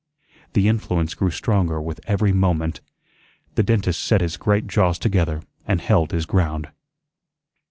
[0.53, 2.81] The influence grew stronger with every moment.
[3.53, 6.69] The dentist set his great jaws together and held his ground.